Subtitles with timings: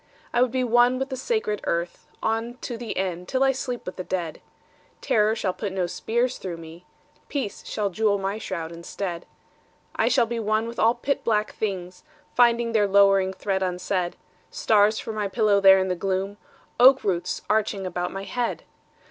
[0.33, 3.85] I would be one with the sacred earth On to the end, till I sleep
[3.85, 4.41] with the dead.
[4.99, 6.87] Terror shall put no spears through me.
[7.29, 9.27] Peace shall jewel my shroud instead.
[9.95, 12.03] I shall be one with all pit black things
[12.33, 14.15] Finding their lowering threat unsaid:
[14.49, 16.37] Stars for my pillow there in the gloom,—
[16.79, 18.63] Oak roots arching about my head!